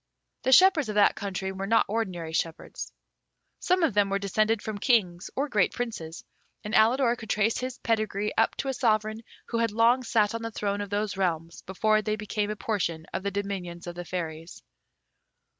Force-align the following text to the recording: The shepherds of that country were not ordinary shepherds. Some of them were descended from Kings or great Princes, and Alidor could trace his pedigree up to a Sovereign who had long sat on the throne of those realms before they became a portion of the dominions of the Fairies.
The 0.41 0.51
shepherds 0.51 0.89
of 0.89 0.95
that 0.95 1.13
country 1.15 1.51
were 1.51 1.67
not 1.67 1.85
ordinary 1.87 2.33
shepherds. 2.33 2.91
Some 3.59 3.83
of 3.83 3.93
them 3.93 4.09
were 4.09 4.17
descended 4.17 4.59
from 4.59 4.79
Kings 4.79 5.29
or 5.35 5.47
great 5.47 5.73
Princes, 5.73 6.23
and 6.63 6.73
Alidor 6.73 7.15
could 7.15 7.29
trace 7.29 7.59
his 7.59 7.77
pedigree 7.77 8.35
up 8.35 8.55
to 8.55 8.67
a 8.67 8.73
Sovereign 8.73 9.21
who 9.49 9.59
had 9.59 9.69
long 9.69 10.01
sat 10.03 10.33
on 10.33 10.41
the 10.41 10.49
throne 10.49 10.81
of 10.81 10.89
those 10.89 11.17
realms 11.17 11.61
before 11.61 12.01
they 12.01 12.15
became 12.15 12.49
a 12.49 12.55
portion 12.55 13.05
of 13.13 13.21
the 13.21 13.29
dominions 13.29 13.85
of 13.85 13.93
the 13.93 14.03
Fairies. 14.03 14.63